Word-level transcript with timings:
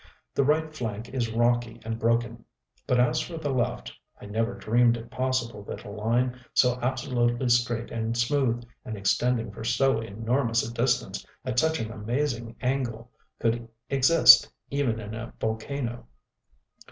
The 0.33 0.43
right 0.43 0.75
flank 0.75 1.09
is 1.09 1.31
rocky 1.31 1.79
and 1.85 1.99
broken. 1.99 2.43
But 2.87 2.99
as 2.99 3.19
for 3.19 3.37
the 3.37 3.51
left, 3.51 3.93
I 4.19 4.25
never 4.25 4.55
dreamed 4.55 4.97
it 4.97 5.11
possible 5.11 5.61
that 5.65 5.85
a 5.85 5.91
line 5.91 6.39
so 6.55 6.79
absolutely 6.81 7.49
straight 7.49 7.91
and 7.91 8.17
smooth, 8.17 8.65
and 8.83 8.97
extending 8.97 9.51
for 9.51 9.63
so 9.63 9.99
enormous 10.01 10.67
a 10.67 10.73
distance 10.73 11.23
at 11.45 11.59
such 11.59 11.79
an 11.79 11.91
amazing 11.91 12.55
angle, 12.61 13.11
could 13.37 13.69
exist 13.91 14.51
even 14.71 14.99
in 14.99 15.13
a 15.13 15.35
volcano. 15.39 16.07